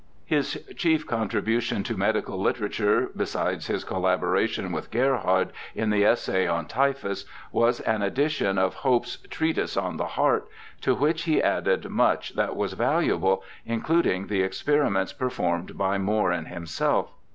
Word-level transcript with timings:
His 0.25 0.59
chief 0.75 1.05
con 1.05 1.29
tribution 1.29 1.83
to 1.85 1.95
medical 1.95 2.41
literature, 2.41 3.11
besides 3.15 3.67
his 3.67 3.83
collaboration 3.83 4.71
with 4.71 4.89
Gerhard 4.89 5.51
in 5.75 5.91
the 5.91 6.03
essay 6.03 6.47
on 6.47 6.65
Typhus, 6.65 7.25
was 7.51 7.81
an 7.81 8.01
edition 8.01 8.57
of 8.57 8.73
Hope's 8.77 9.17
Treatise 9.29 9.77
on 9.77 9.97
the 9.97 10.17
Heart, 10.19 10.47
to 10.81 10.95
which 10.95 11.25
he 11.25 11.39
added 11.39 11.83
ALFRED 11.83 11.83
STILLE 11.83 11.91
235 11.91 12.15
much 12.15 12.33
that 12.35 12.55
was 12.55 12.73
valuable, 12.73 13.43
including 13.63 14.25
the 14.25 14.41
experiments 14.41 15.13
performed 15.13 15.77
by 15.77 15.99
Moore 15.99 16.31
and 16.31 16.47
himself. 16.47 17.13